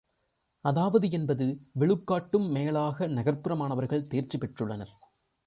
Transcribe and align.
அதாவது 0.65 1.09
எண்பது 1.09 1.45
விழுக்காட்டுக்கும் 1.79 2.49
மேலாக 2.49 3.07
நகர்ப்புற 3.07 3.55
மாணவர்கள் 3.55 4.07
தேர்ச்சி 4.07 4.37
பெற்றுள்ளனர். 4.37 4.93